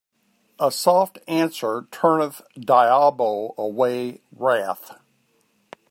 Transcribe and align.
A 0.57 0.71
soft 0.71 1.19
answer 1.27 1.87
turneth 1.91 2.41
diabo 2.57 3.53
away 3.55 4.23
wrath. 4.31 4.95